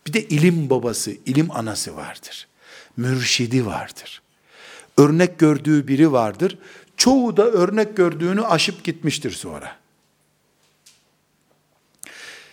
Bir 0.06 0.12
de 0.12 0.24
ilim 0.24 0.70
babası, 0.70 1.10
ilim 1.26 1.50
anası 1.50 1.96
vardır. 1.96 2.48
Mürşidi 2.96 3.66
vardır. 3.66 4.22
Örnek 4.96 5.38
gördüğü 5.38 5.88
biri 5.88 6.12
vardır. 6.12 6.58
Çoğu 6.96 7.36
da 7.36 7.46
örnek 7.46 7.96
gördüğünü 7.96 8.42
aşıp 8.42 8.84
gitmiştir 8.84 9.30
sonra. 9.30 9.76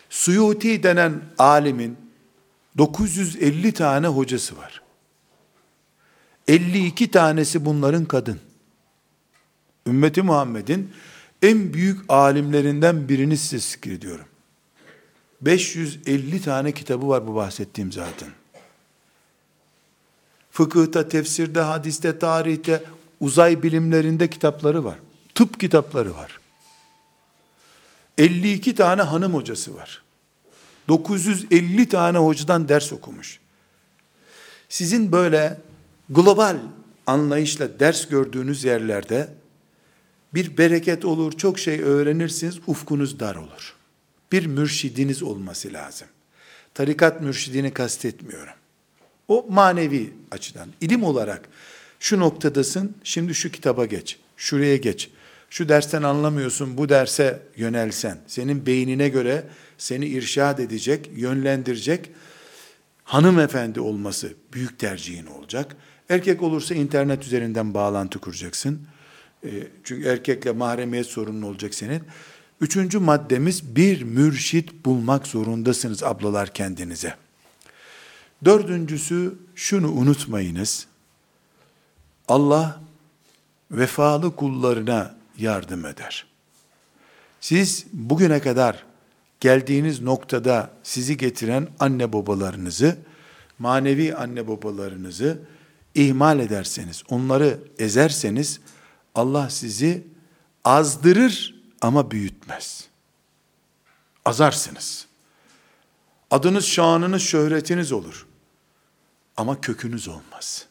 Suyuti 0.10 0.84
denen 0.84 1.22
alimin 1.38 1.98
950 2.78 3.72
tane 3.72 4.08
hocası 4.08 4.58
var. 4.58 4.82
52 6.48 7.12
tanesi 7.12 7.66
bunların 7.66 8.06
kadın. 8.06 8.40
Ümmeti 9.88 10.22
Muhammed'in 10.22 10.94
en 11.42 11.74
büyük 11.74 12.00
alimlerinden 12.10 13.10
birini 13.10 13.38
size 13.38 13.60
zikrediyorum. 13.60 14.26
550 15.42 16.42
tane 16.42 16.72
kitabı 16.72 17.08
var 17.08 17.28
bu 17.28 17.36
bahsettiğim 17.36 17.92
zaten. 17.92 18.30
Fıkıhta, 20.52 21.10
tefsirde, 21.10 21.62
hadiste, 21.62 22.20
tarihte, 22.20 22.84
uzay 23.20 23.64
bilimlerinde 23.64 24.30
kitapları 24.30 24.84
var. 24.84 25.00
Tıp 25.36 25.60
kitapları 25.60 26.16
var. 26.16 26.40
52 28.18 28.76
tane 28.76 29.02
hanım 29.02 29.34
hocası 29.34 29.76
var. 29.76 30.04
950 30.88 31.90
tane 31.90 32.18
hocadan 32.18 32.70
ders 32.70 32.94
okumuş. 32.94 33.40
Sizin 34.70 35.12
böyle 35.12 35.58
global 36.10 36.58
anlayışla 37.08 37.80
ders 37.80 38.08
gördüğünüz 38.08 38.64
yerlerde 38.64 39.30
bir 40.34 40.58
bereket 40.58 41.06
olur, 41.06 41.32
çok 41.32 41.60
şey 41.60 41.82
öğrenirsiniz, 41.82 42.60
ufkunuz 42.68 43.20
dar 43.20 43.36
olur. 43.36 43.76
Bir 44.32 44.46
mürşidiniz 44.46 45.24
olması 45.24 45.74
lazım. 45.74 46.08
Tarikat 46.74 47.22
mürşidini 47.22 47.74
kastetmiyorum. 47.74 48.54
O 49.28 49.46
manevi 49.50 50.14
açıdan. 50.32 50.70
ilim 50.82 51.04
olarak 51.04 51.50
şu 52.00 52.20
noktadasın, 52.20 52.96
şimdi 53.04 53.36
şu 53.36 53.52
kitaba 53.52 53.86
geç, 53.86 54.20
şuraya 54.38 54.78
geç. 54.78 55.10
Şu 55.50 55.70
dersten 55.70 56.04
anlamıyorsun, 56.04 56.78
bu 56.78 56.90
derse 56.90 57.40
yönelsen, 57.56 58.18
senin 58.28 58.66
beynine 58.66 59.10
göre 59.10 59.44
seni 59.78 60.06
irşad 60.08 60.60
edecek, 60.60 61.10
yönlendirecek 61.16 62.12
hanımefendi 63.04 63.80
olması 63.80 64.34
büyük 64.54 64.80
tercihin 64.80 65.26
olacak. 65.26 65.76
Erkek 66.10 66.42
olursa 66.42 66.76
internet 66.76 67.24
üzerinden 67.26 67.74
bağlantı 67.74 68.20
kuracaksın. 68.20 68.82
E, 69.44 69.50
çünkü 69.84 70.08
erkekle 70.08 70.52
mahremiyet 70.52 71.06
sorunun 71.06 71.42
olacak 71.42 71.74
senin. 71.74 72.04
Üçüncü 72.62 73.00
maddemiz 73.00 73.76
bir 73.76 74.02
mürşit 74.02 74.86
bulmak 74.86 75.28
zorundasınız 75.28 76.04
ablalar 76.04 76.54
kendinize. 76.54 77.16
Dördüncüsü 78.46 79.36
şunu 79.56 79.92
unutmayınız. 79.92 80.88
Allah 82.28 82.82
vefalı 83.72 84.36
kullarına 84.36 85.16
yardım 85.38 85.86
eder. 85.86 86.26
Siz 87.42 87.86
bugüne 87.94 88.40
kadar 88.40 88.84
geldiğiniz 89.40 90.02
noktada 90.02 90.72
sizi 90.84 91.18
getiren 91.18 91.68
anne 91.80 92.14
babalarınızı, 92.14 92.98
manevi 93.60 94.16
anne 94.16 94.48
babalarınızı 94.48 95.40
ihmal 95.98 96.40
ederseniz, 96.40 97.04
onları 97.10 97.60
ezerseniz 97.80 98.60
Allah 99.16 99.50
sizi 99.50 100.08
azdırır 100.64 101.56
ama 101.82 102.12
büyütmez. 102.12 102.88
Azarsınız. 104.26 105.08
Adınız, 106.32 106.66
şanınız, 106.66 107.22
şöhretiniz 107.22 107.92
olur. 107.92 108.26
Ama 109.38 109.62
kökünüz 109.62 110.08
olmaz. 110.08 110.66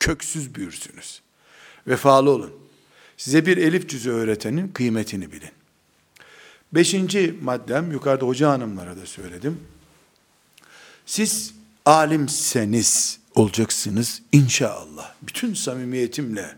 Köksüz 0.00 0.54
büyürsünüz. 0.54 1.20
Vefalı 1.86 2.30
olun. 2.30 2.52
Size 3.16 3.46
bir 3.46 3.56
elif 3.56 3.88
cüzü 3.88 4.10
öğretenin 4.10 4.68
kıymetini 4.68 5.32
bilin. 5.32 5.50
Beşinci 6.72 7.38
maddem, 7.42 7.92
yukarıda 7.92 8.26
hoca 8.26 8.50
hanımlara 8.50 8.96
da 8.96 9.06
söyledim. 9.06 9.60
Siz 11.06 11.54
alimseniz 11.86 13.19
olacaksınız 13.40 14.22
inşallah. 14.32 15.12
Bütün 15.22 15.54
samimiyetimle 15.54 16.56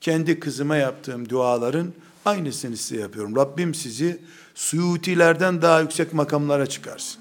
kendi 0.00 0.40
kızıma 0.40 0.76
yaptığım 0.76 1.28
duaların 1.28 1.92
aynısını 2.24 2.76
size 2.76 3.00
yapıyorum. 3.00 3.36
Rabbim 3.36 3.74
sizi 3.74 4.22
suyutilerden 4.54 5.62
daha 5.62 5.80
yüksek 5.80 6.12
makamlara 6.12 6.66
çıkarsın. 6.66 7.20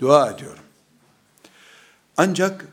Dua 0.00 0.30
ediyorum. 0.30 0.62
Ancak 2.16 2.66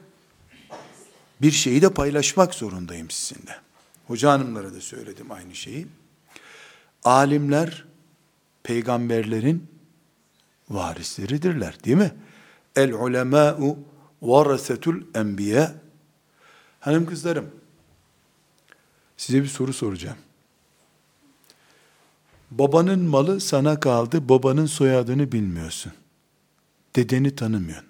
bir 1.42 1.52
şeyi 1.52 1.82
de 1.82 1.90
paylaşmak 1.90 2.54
zorundayım 2.56 3.10
sizinle. 3.10 3.56
Hoca 4.08 4.32
hanımlara 4.32 4.74
da 4.74 4.82
söyledim 4.82 5.32
aynı 5.32 5.56
şeyi. 5.56 5.88
Alimler 7.04 7.86
peygamberlerin 8.64 9.68
varisleridirler 10.70 11.84
değil 11.84 11.98
mi? 11.98 12.12
El 12.76 12.94
ulemâ'u 12.94 13.80
varasetul 14.24 15.02
enbiya. 15.16 15.76
Hanım 16.80 17.06
kızlarım, 17.06 17.52
size 19.18 19.42
bir 19.42 19.48
soru 19.48 19.74
soracağım. 19.74 20.18
Babanın 22.52 23.00
malı 23.00 23.42
sana 23.42 23.80
kaldı, 23.80 24.30
babanın 24.30 24.66
soyadını 24.66 25.32
bilmiyorsun. 25.32 25.94
Dedeni 26.96 27.36
tanımıyorsun. 27.36 27.90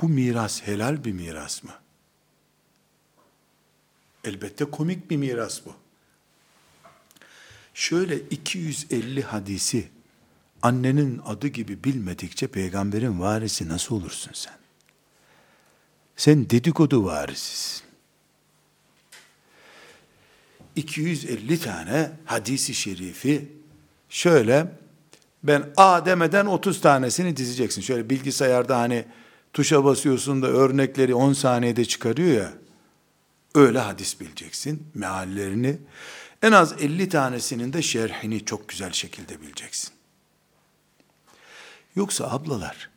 Bu 0.00 0.08
miras 0.08 0.62
helal 0.62 1.04
bir 1.04 1.12
miras 1.12 1.64
mı? 1.64 1.70
Elbette 4.24 4.64
komik 4.64 5.10
bir 5.10 5.16
miras 5.16 5.66
bu. 5.66 5.72
Şöyle 7.74 8.20
250 8.20 9.22
hadisi 9.22 9.88
annenin 10.62 11.20
adı 11.26 11.48
gibi 11.48 11.84
bilmedikçe 11.84 12.46
peygamberin 12.46 13.20
varisi 13.20 13.68
nasıl 13.68 13.96
olursun 13.96 14.30
sen? 14.34 14.63
Sen 16.16 16.50
dedikodu 16.50 17.04
varisisin. 17.04 17.84
250 20.76 21.60
tane 21.60 22.10
hadisi 22.24 22.74
şerifi 22.74 23.48
şöyle 24.08 24.72
ben 25.42 25.72
A 25.76 26.06
demeden 26.06 26.46
30 26.46 26.80
tanesini 26.80 27.36
dizeceksin. 27.36 27.82
Şöyle 27.82 28.10
bilgisayarda 28.10 28.78
hani 28.78 29.04
tuşa 29.52 29.84
basıyorsun 29.84 30.42
da 30.42 30.46
örnekleri 30.46 31.14
10 31.14 31.32
saniyede 31.32 31.84
çıkarıyor 31.84 32.42
ya. 32.42 32.52
Öyle 33.54 33.78
hadis 33.78 34.20
bileceksin, 34.20 34.86
meallerini. 34.94 35.78
En 36.42 36.52
az 36.52 36.74
50 36.80 37.08
tanesinin 37.08 37.72
de 37.72 37.82
şerhini 37.82 38.44
çok 38.44 38.68
güzel 38.68 38.92
şekilde 38.92 39.40
bileceksin. 39.40 39.90
Yoksa 41.96 42.30
ablalar, 42.30 42.90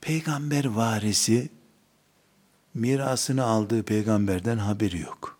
peygamber 0.00 0.64
varisi 0.64 1.48
mirasını 2.74 3.44
aldığı 3.44 3.82
peygamberden 3.82 4.58
haberi 4.58 5.00
yok. 5.00 5.38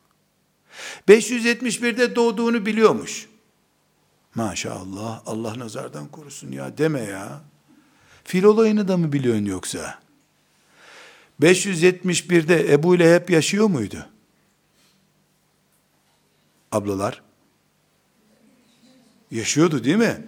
571'de 1.09 2.17
doğduğunu 2.17 2.67
biliyormuş. 2.67 3.29
Maşallah 4.35 5.23
Allah 5.27 5.59
nazardan 5.59 6.09
korusun 6.09 6.53
ya 6.53 6.79
deme 6.79 7.01
ya. 7.01 7.41
Fil 8.25 8.45
olayını 8.45 8.89
da 8.89 8.97
mı 8.97 9.13
biliyorsun 9.13 9.45
yoksa? 9.45 9.99
571'de 11.43 12.73
Ebu 12.73 12.95
ile 12.95 13.15
hep 13.15 13.31
yaşıyor 13.31 13.67
muydu? 13.67 14.07
Ablalar. 16.73 17.23
Yaşıyordu 19.31 19.85
değil 19.85 19.97
mi? 19.97 20.27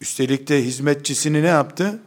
Üstelik 0.00 0.48
de 0.48 0.64
hizmetçisini 0.64 1.42
ne 1.42 1.46
yaptı? 1.46 2.00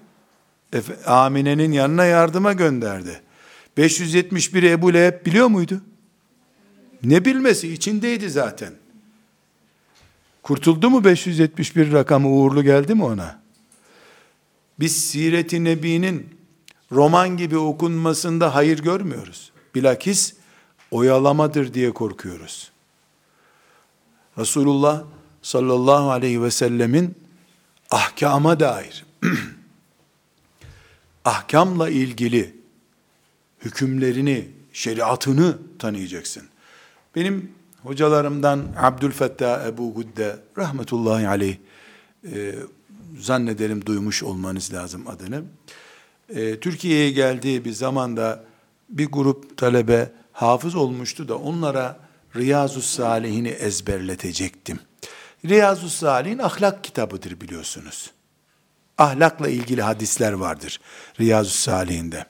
Amine'nin 1.06 1.72
yanına 1.72 2.06
yardıma 2.06 2.54
gönderdi. 2.54 3.22
571 3.78 4.64
Ebu 4.64 4.94
Leheb 4.94 5.26
biliyor 5.26 5.48
muydu? 5.48 5.82
Ne 7.04 7.26
bilmesi 7.26 7.74
içindeydi 7.74 8.30
zaten. 8.30 8.74
Kurtuldu 10.44 10.90
mu 10.90 11.04
571 11.04 11.92
rakamı 11.92 12.30
uğurlu 12.30 12.64
geldi 12.64 12.96
mi 12.96 13.04
ona? 13.04 13.42
Biz 14.80 15.06
Siret-i 15.06 15.64
Nebi'nin 15.64 16.38
roman 16.92 17.38
gibi 17.38 17.58
okunmasında 17.58 18.56
hayır 18.56 18.80
görmüyoruz. 18.80 19.52
Bilakis 19.76 20.36
oyalamadır 20.92 21.74
diye 21.74 21.94
korkuyoruz. 21.94 22.72
Resulullah 24.38 25.04
sallallahu 25.42 26.12
aleyhi 26.12 26.44
ve 26.44 26.52
sellemin 26.52 27.16
ahkama 27.92 28.60
dair 28.60 29.06
ahkamla 31.26 31.90
ilgili 31.90 32.57
hükümlerini, 33.66 34.48
şeriatını 34.74 35.58
tanıyacaksın. 35.80 36.44
Benim 37.16 37.52
hocalarımdan 37.84 38.64
Abdülfettah 38.78 39.68
Ebu 39.68 39.94
Gudde 39.94 40.36
rahmetullahi 40.58 41.28
aleyh 41.28 41.58
e, 42.34 42.56
zannederim 43.20 43.86
duymuş 43.86 44.24
olmanız 44.24 44.74
lazım 44.74 45.08
adını. 45.08 45.44
E, 46.30 46.60
Türkiye'ye 46.60 47.12
geldiği 47.12 47.66
bir 47.66 47.72
zamanda 47.72 48.44
bir 48.90 49.06
grup 49.06 49.58
talebe 49.58 50.12
hafız 50.32 50.76
olmuştu 50.76 51.28
da 51.28 51.38
onlara 51.38 52.00
Riyazu 52.36 52.82
Salihini 52.82 53.50
ezberletecektim. 53.50 54.80
Riyazu 55.46 55.90
Salih'in 55.90 56.38
ahlak 56.38 56.84
kitabıdır 56.84 57.42
biliyorsunuz. 57.42 58.12
Ahlakla 58.98 59.50
ilgili 59.50 59.82
hadisler 59.82 60.34
vardır 60.34 60.80
Riyazu 61.20 61.52
Salih'inde. 61.52 62.26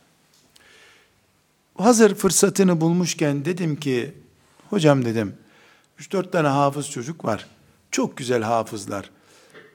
Hazır 1.77 2.15
fırsatını 2.15 2.81
bulmuşken 2.81 3.45
dedim 3.45 3.75
ki, 3.75 4.13
hocam 4.69 5.05
dedim, 5.05 5.35
3-4 5.99 6.31
tane 6.31 6.47
hafız 6.47 6.91
çocuk 6.91 7.25
var. 7.25 7.47
Çok 7.91 8.17
güzel 8.17 8.43
hafızlar. 8.43 9.09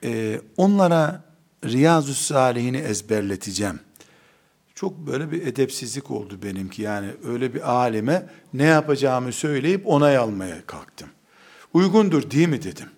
Ee, 0.04 0.40
onlara 0.56 1.24
Riyazu 1.64 2.14
Salihini 2.14 2.76
ezberleteceğim. 2.76 3.80
Çok 4.74 4.98
böyle 4.98 5.30
bir 5.30 5.46
edepsizlik 5.46 6.10
oldu 6.10 6.38
benimki. 6.42 6.82
Yani 6.82 7.10
öyle 7.24 7.54
bir 7.54 7.70
alime 7.70 8.26
ne 8.54 8.64
yapacağımı 8.64 9.32
söyleyip 9.32 9.86
onay 9.86 10.16
almaya 10.16 10.66
kalktım. 10.66 11.08
Uygundur 11.72 12.30
değil 12.30 12.48
mi 12.48 12.62
dedim. 12.62 12.88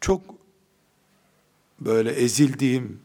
Çok 0.00 0.22
böyle 1.80 2.10
ezildiğim, 2.10 3.00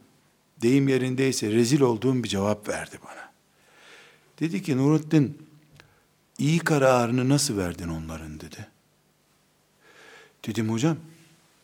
deyim 0.61 0.87
yerindeyse 0.87 1.51
rezil 1.51 1.81
olduğum 1.81 2.23
bir 2.23 2.29
cevap 2.29 2.69
verdi 2.69 2.99
bana. 3.05 3.28
Dedi 4.39 4.61
ki 4.61 4.77
Nurettin, 4.77 5.37
iyi 6.37 6.59
kararını 6.59 7.29
nasıl 7.29 7.57
verdin 7.57 7.87
onların 7.87 8.39
dedi. 8.39 8.67
Dedim 10.47 10.69
hocam, 10.69 10.97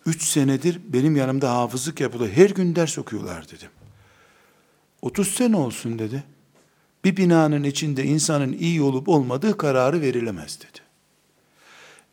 üç 0.05 0.23
senedir 0.23 0.81
benim 0.87 1.15
yanımda 1.15 1.53
hafızlık 1.53 1.99
yapılıyor. 2.01 2.31
Her 2.31 2.49
gün 2.49 2.75
ders 2.75 2.97
okuyorlar 2.97 3.49
dedim. 3.49 3.69
30 5.01 5.27
sene 5.27 5.57
olsun 5.57 5.99
dedi. 5.99 6.23
Bir 7.03 7.17
binanın 7.17 7.63
içinde 7.63 8.03
insanın 8.03 8.53
iyi 8.53 8.81
olup 8.81 9.09
olmadığı 9.09 9.57
kararı 9.57 10.01
verilemez 10.01 10.59
dedi. 10.59 10.79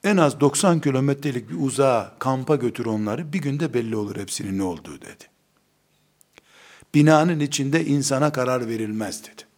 En 0.05 0.17
az 0.17 0.41
90 0.41 0.81
kilometrelik 0.81 1.51
bir 1.51 1.57
uzağa 1.61 2.15
kampa 2.19 2.57
götür 2.57 2.87
onları 2.87 3.33
bir 3.33 3.39
günde 3.39 3.75
belli 3.75 3.97
olur 3.97 4.17
hepsinin 4.17 4.59
ne 4.59 4.63
olduğu 4.63 5.01
dedi. 5.01 5.25
Binanın 6.95 7.41
içinde 7.41 7.85
insana 7.87 8.33
karar 8.33 8.69
verilmez 8.69 9.25
dedi. 9.25 9.52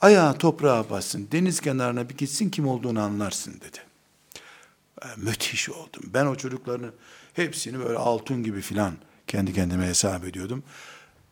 Ayağı 0.00 0.38
toprağa 0.38 0.90
bassın, 0.90 1.28
deniz 1.32 1.60
kenarına 1.60 2.08
bir 2.08 2.16
gitsin 2.16 2.50
kim 2.50 2.68
olduğunu 2.68 3.00
anlarsın 3.00 3.54
dedi. 3.60 3.78
Müthiş 5.16 5.70
oldum. 5.70 6.02
Ben 6.14 6.26
o 6.26 6.34
çocukların 6.34 6.92
hepsini 7.34 7.78
böyle 7.78 7.98
altın 7.98 8.42
gibi 8.42 8.60
filan 8.60 8.94
kendi 9.26 9.52
kendime 9.52 9.86
hesap 9.86 10.24
ediyordum. 10.24 10.62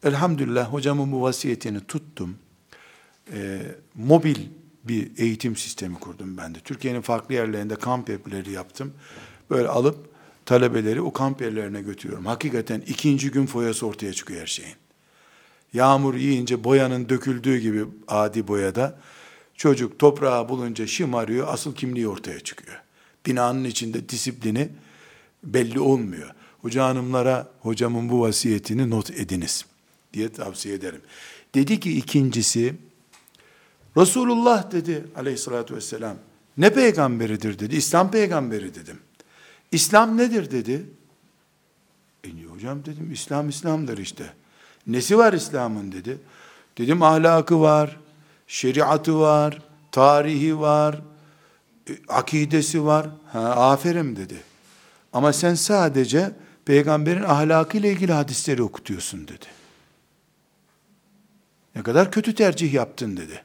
Elhamdülillah 0.04 0.72
hocamın 0.72 1.12
bu 1.12 1.22
vasiyetini 1.22 1.80
tuttum. 1.80 2.36
Ee, 3.32 3.62
mobil 3.94 4.36
bir 4.84 5.18
eğitim 5.18 5.56
sistemi 5.56 5.94
kurdum 5.94 6.36
ben 6.36 6.54
de. 6.54 6.58
Türkiye'nin 6.60 7.00
farklı 7.00 7.34
yerlerinde 7.34 7.76
kamp 7.76 8.08
yerleri 8.08 8.52
yaptım. 8.52 8.94
Böyle 9.50 9.68
alıp 9.68 10.08
talebeleri 10.46 11.00
o 11.00 11.12
kamp 11.12 11.40
yerlerine 11.40 11.82
götürüyorum. 11.82 12.26
Hakikaten 12.26 12.80
ikinci 12.80 13.30
gün 13.30 13.46
foyası 13.46 13.86
ortaya 13.86 14.12
çıkıyor 14.12 14.40
her 14.40 14.46
şeyin. 14.46 14.74
Yağmur 15.74 16.14
yiyince 16.14 16.64
boyanın 16.64 17.08
döküldüğü 17.08 17.58
gibi 17.58 17.84
adi 18.08 18.48
boyada 18.48 18.98
çocuk 19.56 19.98
toprağı 19.98 20.48
bulunca 20.48 20.86
şımarıyor, 20.86 21.48
asıl 21.48 21.74
kimliği 21.74 22.08
ortaya 22.08 22.40
çıkıyor. 22.40 22.82
Binanın 23.26 23.64
içinde 23.64 24.08
disiplini 24.08 24.68
belli 25.44 25.80
olmuyor. 25.80 26.30
Hoca 26.62 26.84
hanımlara 26.84 27.48
hocamın 27.60 28.08
bu 28.08 28.20
vasiyetini 28.20 28.90
not 28.90 29.10
ediniz 29.10 29.64
diye 30.12 30.32
tavsiye 30.32 30.74
ederim. 30.74 31.00
Dedi 31.54 31.80
ki 31.80 31.98
ikincisi, 31.98 32.74
Resulullah 33.96 34.72
dedi 34.72 35.04
aleyhissalatü 35.16 35.76
vesselam, 35.76 36.16
ne 36.58 36.74
peygamberidir 36.74 37.58
dedi, 37.58 37.76
İslam 37.76 38.10
peygamberi 38.10 38.74
dedim. 38.74 38.98
İslam 39.72 40.16
nedir 40.16 40.50
dedi. 40.50 40.86
E 42.24 42.28
hocam 42.44 42.84
dedim, 42.84 43.12
İslam 43.12 43.48
İslam'dır 43.48 43.98
işte. 43.98 44.32
Nesi 44.86 45.18
var 45.18 45.32
İslam'ın 45.32 45.92
dedi. 45.92 46.18
Dedim 46.78 47.02
ahlakı 47.02 47.60
var, 47.60 47.96
şeriatı 48.46 49.20
var, 49.20 49.62
tarihi 49.92 50.60
var, 50.60 51.00
e, 51.90 51.92
akidesi 52.08 52.84
var. 52.84 53.06
Ha, 53.32 53.40
aferin 53.40 54.16
dedi. 54.16 54.42
Ama 55.12 55.32
sen 55.32 55.54
sadece 55.54 56.32
peygamberin 56.64 57.22
ahlakıyla 57.22 57.88
ilgili 57.88 58.12
hadisleri 58.12 58.62
okutuyorsun 58.62 59.28
dedi. 59.28 59.46
Ne 61.74 61.82
kadar 61.82 62.10
kötü 62.10 62.34
tercih 62.34 62.72
yaptın 62.72 63.16
dedi. 63.16 63.42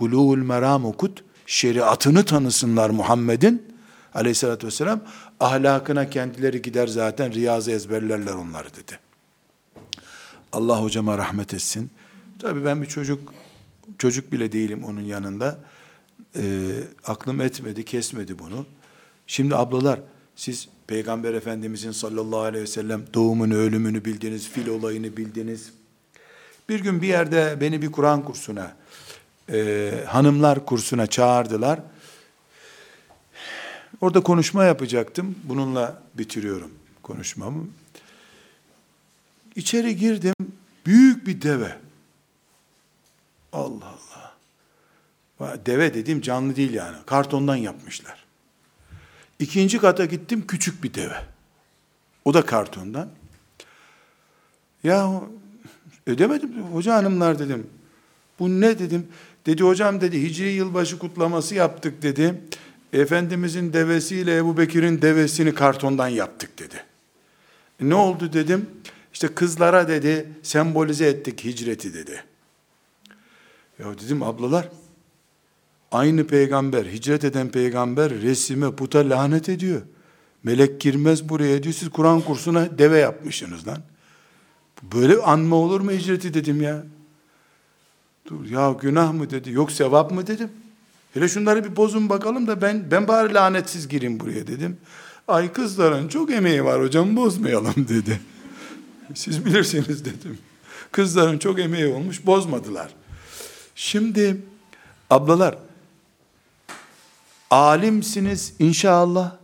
Buluğul 0.00 0.38
meram 0.38 0.84
okut, 0.84 1.24
şeriatını 1.46 2.24
tanısınlar 2.24 2.90
Muhammed'in 2.90 3.76
aleyhissalatü 4.14 4.66
vesselam, 4.66 5.00
ahlakına 5.40 6.10
kendileri 6.10 6.62
gider 6.62 6.86
zaten 6.86 7.32
riyazı 7.32 7.70
ezberlerler 7.70 8.32
onları 8.34 8.74
dedi. 8.74 8.98
Allah 10.52 10.82
hocama 10.82 11.18
rahmet 11.18 11.54
etsin. 11.54 11.90
Tabii 12.38 12.64
ben 12.64 12.82
bir 12.82 12.86
çocuk, 12.86 13.34
çocuk 13.98 14.32
bile 14.32 14.52
değilim 14.52 14.84
onun 14.84 15.00
yanında. 15.00 15.58
E, 16.36 16.70
aklım 17.06 17.40
etmedi, 17.40 17.84
kesmedi 17.84 18.38
bunu. 18.38 18.66
Şimdi 19.26 19.56
ablalar, 19.56 20.00
siz 20.36 20.68
Peygamber 20.86 21.34
Efendimizin 21.34 21.92
sallallahu 21.92 22.40
aleyhi 22.40 22.62
ve 22.62 22.66
sellem 22.66 23.02
doğumunu, 23.14 23.54
ölümünü 23.54 24.04
bildiniz, 24.04 24.48
fil 24.48 24.68
olayını 24.68 25.16
bildiniz. 25.16 25.72
Bir 26.68 26.80
gün 26.80 27.02
bir 27.02 27.08
yerde 27.08 27.56
beni 27.60 27.82
bir 27.82 27.92
Kur'an 27.92 28.24
kursuna, 28.24 28.76
e, 29.52 29.92
hanımlar 30.06 30.66
kursuna 30.66 31.06
çağırdılar. 31.06 31.80
Orada 34.00 34.20
konuşma 34.20 34.64
yapacaktım. 34.64 35.34
Bununla 35.44 36.02
bitiriyorum 36.14 36.70
konuşmamı. 37.02 37.66
İçeri 39.58 39.96
girdim. 39.96 40.34
Büyük 40.86 41.26
bir 41.26 41.42
deve. 41.42 41.76
Allah 43.52 43.94
Allah. 45.40 45.58
Deve 45.66 45.94
dediğim 45.94 46.20
canlı 46.20 46.56
değil 46.56 46.74
yani. 46.74 46.96
Kartondan 47.06 47.56
yapmışlar. 47.56 48.24
İkinci 49.38 49.78
kata 49.78 50.04
gittim 50.04 50.46
küçük 50.46 50.82
bir 50.82 50.94
deve. 50.94 51.22
O 52.24 52.34
da 52.34 52.46
kartondan. 52.46 53.08
Ya 54.84 55.20
ödemedim. 56.06 56.62
Hoca 56.62 56.94
hanımlar 56.94 57.38
dedim. 57.38 57.66
Bu 58.38 58.48
ne 58.60 58.78
dedim. 58.78 59.08
Dedi 59.46 59.62
hocam 59.62 60.00
dedi 60.00 60.22
Hicri 60.22 60.48
yılbaşı 60.48 60.98
kutlaması 60.98 61.54
yaptık 61.54 62.02
dedi. 62.02 62.40
Efendimizin 62.92 63.72
devesiyle 63.72 64.36
Ebu 64.36 64.56
Bekir'in 64.56 65.02
devesini 65.02 65.54
kartondan 65.54 66.08
yaptık 66.08 66.58
dedi. 66.58 66.84
E, 67.80 67.88
ne 67.88 67.94
oldu 67.94 68.32
dedim. 68.32 68.70
İşte 69.12 69.28
kızlara 69.28 69.88
dedi 69.88 70.28
sembolize 70.42 71.06
ettik 71.06 71.44
hicreti 71.44 71.94
dedi. 71.94 72.24
Ya 73.78 73.98
dedim 73.98 74.22
ablalar 74.22 74.68
aynı 75.92 76.26
peygamber 76.26 76.84
hicret 76.84 77.24
eden 77.24 77.48
peygamber 77.48 78.10
resime 78.10 78.76
puta 78.76 78.98
lanet 78.98 79.48
ediyor. 79.48 79.82
Melek 80.42 80.80
girmez 80.80 81.28
buraya 81.28 81.62
diyor. 81.62 81.74
Siz 81.74 81.88
Kur'an 81.88 82.20
kursuna 82.20 82.78
deve 82.78 82.98
yapmışsınız 82.98 83.68
lan. 83.68 83.78
Böyle 84.82 85.16
anma 85.16 85.56
olur 85.56 85.80
mu 85.80 85.90
hicreti 85.90 86.34
dedim 86.34 86.62
ya. 86.62 86.84
Dur 88.26 88.44
ya 88.44 88.76
günah 88.80 89.12
mı 89.12 89.30
dedi. 89.30 89.50
Yok 89.50 89.72
sevap 89.72 90.10
mı 90.10 90.26
dedim. 90.26 90.50
Hele 91.14 91.28
şunları 91.28 91.64
bir 91.64 91.76
bozun 91.76 92.08
bakalım 92.08 92.46
da 92.46 92.62
ben 92.62 92.90
ben 92.90 93.08
bari 93.08 93.34
lanetsiz 93.34 93.88
gireyim 93.88 94.20
buraya 94.20 94.46
dedim. 94.46 94.76
Ay 95.28 95.52
kızların 95.52 96.08
çok 96.08 96.30
emeği 96.30 96.64
var 96.64 96.82
hocam 96.82 97.16
bozmayalım 97.16 97.88
dedi. 97.88 98.20
Siz 99.14 99.44
bilirsiniz 99.44 100.04
dedim. 100.04 100.38
Kızların 100.92 101.38
çok 101.38 101.58
emeği 101.58 101.86
olmuş 101.86 102.26
bozmadılar. 102.26 102.94
Şimdi 103.74 104.36
ablalar 105.10 105.58
alimsiniz 107.50 108.52
inşallah. 108.58 109.36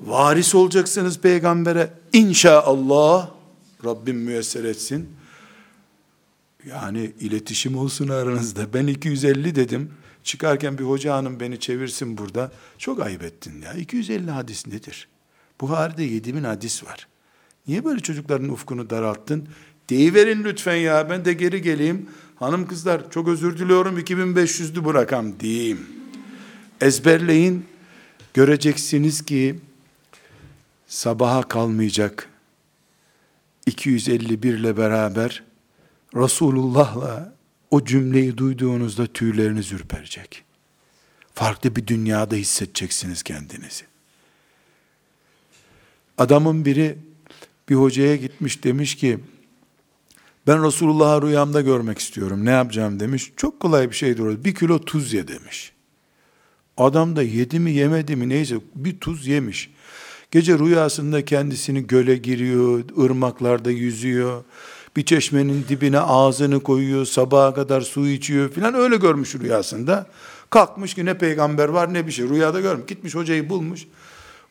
Varis 0.00 0.54
olacaksınız 0.54 1.18
peygambere 1.18 1.92
inşallah. 2.12 3.30
Rabbim 3.84 4.16
müyesser 4.16 4.64
etsin. 4.64 5.16
Yani 6.66 7.12
iletişim 7.20 7.78
olsun 7.78 8.08
aranızda. 8.08 8.74
Ben 8.74 8.86
250 8.86 9.54
dedim. 9.54 9.92
Çıkarken 10.24 10.78
bir 10.78 10.84
hoca 10.84 11.14
hanım 11.14 11.40
beni 11.40 11.60
çevirsin 11.60 12.18
burada. 12.18 12.52
Çok 12.78 13.00
ayıp 13.00 13.22
ettin 13.22 13.62
ya. 13.62 13.72
250 13.72 14.30
hadis 14.30 14.66
nedir? 14.66 15.08
Buhari'de 15.60 16.02
7000 16.02 16.44
hadis 16.44 16.84
var. 16.84 17.08
Niye 17.68 17.84
böyle 17.84 18.00
çocukların 18.00 18.48
ufkunu 18.48 18.90
daralttın? 18.90 19.48
Deyiverin 19.90 20.44
lütfen 20.44 20.76
ya 20.76 21.10
ben 21.10 21.24
de 21.24 21.32
geri 21.32 21.62
geleyim. 21.62 22.10
Hanım 22.36 22.66
kızlar 22.66 23.10
çok 23.10 23.28
özür 23.28 23.58
diliyorum 23.58 23.98
2500'lü 23.98 24.84
bu 24.84 24.94
rakam 24.94 25.40
diyeyim. 25.40 25.86
Ezberleyin. 26.80 27.66
Göreceksiniz 28.34 29.24
ki 29.24 29.58
sabaha 30.86 31.42
kalmayacak 31.42 32.28
251 33.66 34.54
ile 34.54 34.76
beraber 34.76 35.42
Resulullah'la 36.14 37.34
o 37.70 37.84
cümleyi 37.84 38.38
duyduğunuzda 38.38 39.06
tüyleriniz 39.06 39.72
ürperecek. 39.72 40.44
Farklı 41.34 41.76
bir 41.76 41.86
dünyada 41.86 42.36
hissedeceksiniz 42.36 43.22
kendinizi. 43.22 43.84
Adamın 46.18 46.64
biri 46.64 46.98
bir 47.68 47.74
hocaya 47.74 48.16
gitmiş 48.16 48.64
demiş 48.64 48.94
ki 48.94 49.18
ben 50.46 50.64
Resulullah'ı 50.64 51.22
rüyamda 51.22 51.60
görmek 51.60 51.98
istiyorum. 51.98 52.44
Ne 52.44 52.50
yapacağım 52.50 53.00
demiş. 53.00 53.32
Çok 53.36 53.60
kolay 53.60 53.90
bir 53.90 53.96
şeydir 53.96 54.22
o. 54.22 54.44
Bir 54.44 54.54
kilo 54.54 54.78
tuz 54.78 55.12
ye 55.12 55.28
demiş. 55.28 55.72
Adam 56.76 57.16
da 57.16 57.22
yedi 57.22 57.60
mi 57.60 57.70
yemedi 57.72 58.16
mi 58.16 58.28
neyse 58.28 58.56
bir 58.74 59.00
tuz 59.00 59.26
yemiş. 59.26 59.70
Gece 60.30 60.58
rüyasında 60.58 61.24
kendisini 61.24 61.86
göle 61.86 62.16
giriyor, 62.16 62.84
ırmaklarda 63.04 63.70
yüzüyor. 63.70 64.44
Bir 64.96 65.04
çeşmenin 65.04 65.64
dibine 65.68 65.98
ağzını 65.98 66.60
koyuyor, 66.60 67.04
sabaha 67.04 67.54
kadar 67.54 67.80
su 67.80 68.06
içiyor 68.06 68.50
filan 68.50 68.74
öyle 68.74 68.96
görmüş 68.96 69.34
rüyasında. 69.34 70.06
Kalkmış 70.50 70.94
ki 70.94 71.04
ne 71.04 71.18
peygamber 71.18 71.68
var 71.68 71.94
ne 71.94 72.06
bir 72.06 72.12
şey. 72.12 72.28
Rüyada 72.28 72.60
görmüş. 72.60 72.86
Gitmiş 72.86 73.14
hocayı 73.14 73.48
bulmuş. 73.48 73.86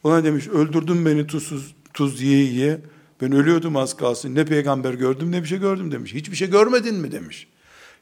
Ona 0.04 0.24
demiş 0.24 0.48
öldürdün 0.48 1.06
beni 1.06 1.28
tuzsuz, 1.28 1.76
tuz 1.94 2.22
yiye 2.22 2.44
yiye. 2.44 2.82
Ben 3.22 3.32
ölüyordum 3.32 3.76
az 3.76 3.98
kalsın. 3.98 4.36
Ne 4.36 4.46
peygamber 4.46 4.94
gördüm 4.94 5.32
ne 5.32 5.44
bir 5.44 5.48
şey 5.48 5.60
gördüm 5.60 5.92
demiş. 5.92 6.14
Hiçbir 6.14 6.36
şey 6.36 6.50
görmedin 6.50 6.96
mi 6.96 7.12
demiş. 7.12 7.48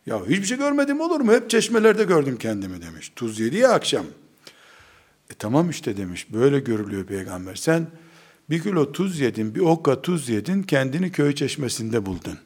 Ya 0.05 0.25
hiçbir 0.25 0.45
şey 0.45 0.57
görmedim 0.57 1.01
olur 1.01 1.19
mu? 1.19 1.33
Hep 1.33 1.49
çeşmelerde 1.49 2.03
gördüm 2.03 2.37
kendimi 2.37 2.81
demiş. 2.81 3.11
Tuz 3.15 3.39
yedi 3.39 3.57
ya 3.57 3.71
akşam. 3.71 4.05
E 5.29 5.33
tamam 5.39 5.69
işte 5.69 5.97
demiş. 5.97 6.27
Böyle 6.33 6.59
görülüyor 6.59 7.05
peygamber. 7.05 7.55
Sen 7.55 7.87
bir 8.49 8.63
kilo 8.63 8.91
tuz 8.91 9.19
yedin, 9.19 9.55
bir 9.55 9.59
okka 9.59 10.01
tuz 10.01 10.29
yedin, 10.29 10.63
kendini 10.63 11.11
köy 11.11 11.35
çeşmesinde 11.35 12.05
buldun. 12.05 12.39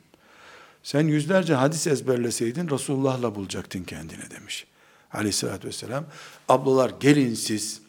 Sen 0.83 1.07
yüzlerce 1.07 1.53
hadis 1.53 1.87
ezberleseydin 1.87 2.69
Resulullah'la 2.69 3.35
bulacaktın 3.35 3.83
kendini 3.83 4.31
demiş. 4.31 4.67
Aleyhissalatü 5.11 5.67
vesselam. 5.67 6.05
Ablalar 6.49 6.91
gelin 6.99 7.33
siz 7.33 7.81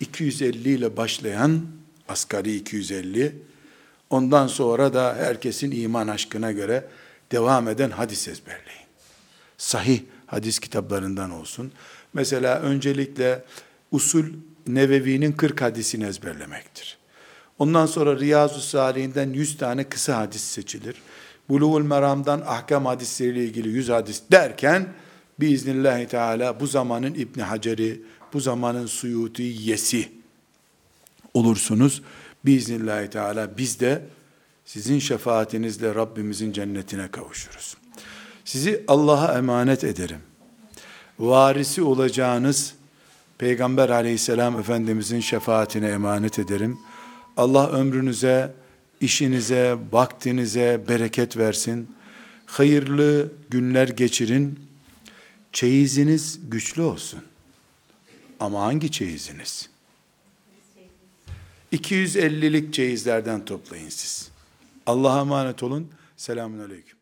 250 0.00 0.68
ile 0.68 0.96
başlayan 0.96 1.62
asgari 2.08 2.56
250 2.56 3.36
ondan 4.14 4.46
sonra 4.46 4.94
da 4.94 5.14
herkesin 5.18 5.70
iman 5.70 6.08
aşkına 6.08 6.52
göre 6.52 6.84
devam 7.32 7.68
eden 7.68 7.90
hadis 7.90 8.28
ezberleyin. 8.28 8.86
Sahih 9.58 10.00
hadis 10.26 10.58
kitaplarından 10.58 11.30
olsun. 11.30 11.72
Mesela 12.12 12.60
öncelikle 12.60 13.44
usul 13.90 14.24
Nevevi'nin 14.66 15.32
40 15.32 15.62
hadisini 15.62 16.04
ezberlemektir. 16.04 16.98
Ondan 17.58 17.86
sonra 17.86 18.18
Riyazu 18.20 18.60
Salih'inden 18.60 19.32
100 19.32 19.56
tane 19.56 19.84
kısa 19.84 20.18
hadis 20.18 20.42
seçilir. 20.42 20.96
Buluğul 21.48 21.82
Meram'dan 21.82 22.42
ahkam 22.46 22.86
hadisleriyle 22.86 23.44
ilgili 23.44 23.68
100 23.68 23.88
hadis 23.88 24.22
derken 24.32 24.86
biiznillahü 25.40 26.06
teala 26.06 26.60
bu 26.60 26.66
zamanın 26.66 27.14
İbn 27.14 27.40
Hacer'i, 27.40 28.02
bu 28.32 28.40
zamanın 28.40 28.86
Suyuti'yesi 28.86 30.12
olursunuz. 31.34 32.02
Biiznillahü 32.46 33.10
teala 33.10 33.58
biz 33.58 33.80
de 33.80 34.02
sizin 34.64 34.98
şefaatinizle 34.98 35.94
Rabbimizin 35.94 36.52
cennetine 36.52 37.10
kavuşuruz. 37.10 37.76
Sizi 38.44 38.84
Allah'a 38.88 39.38
emanet 39.38 39.84
ederim. 39.84 40.20
Varisi 41.18 41.82
olacağınız 41.82 42.74
Peygamber 43.38 43.88
aleyhisselam 43.88 44.60
Efendimizin 44.60 45.20
şefaatine 45.20 45.88
emanet 45.88 46.38
ederim. 46.38 46.78
Allah 47.36 47.70
ömrünüze, 47.70 48.54
işinize, 49.00 49.76
vaktinize 49.92 50.84
bereket 50.88 51.36
versin. 51.36 51.88
Hayırlı 52.46 53.32
günler 53.50 53.88
geçirin. 53.88 54.60
Çeyiziniz 55.52 56.40
güçlü 56.50 56.82
olsun. 56.82 57.20
Ama 58.40 58.62
hangi 58.62 58.90
çeyiziniz? 58.90 59.73
250'lik 61.72 62.74
çeyizlerden 62.74 63.44
toplayın 63.44 63.88
siz. 63.88 64.30
Allah'a 64.86 65.20
emanet 65.20 65.62
olun. 65.62 65.90
Selamun 66.16 66.58
Aleyküm. 66.58 66.93